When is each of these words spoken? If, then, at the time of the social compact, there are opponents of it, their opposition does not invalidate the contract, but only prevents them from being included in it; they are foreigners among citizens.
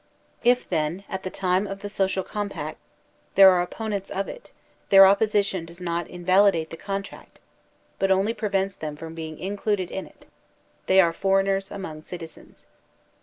If, 0.43 0.67
then, 0.67 1.03
at 1.07 1.21
the 1.21 1.29
time 1.29 1.67
of 1.67 1.81
the 1.81 1.87
social 1.87 2.23
compact, 2.23 2.79
there 3.35 3.51
are 3.51 3.61
opponents 3.61 4.09
of 4.09 4.27
it, 4.27 4.51
their 4.89 5.05
opposition 5.05 5.63
does 5.63 5.79
not 5.79 6.07
invalidate 6.07 6.71
the 6.71 6.75
contract, 6.75 7.39
but 7.99 8.09
only 8.09 8.33
prevents 8.33 8.73
them 8.75 8.95
from 8.95 9.13
being 9.13 9.37
included 9.37 9.91
in 9.91 10.07
it; 10.07 10.25
they 10.87 10.99
are 10.99 11.13
foreigners 11.13 11.69
among 11.69 12.01
citizens. 12.01 12.65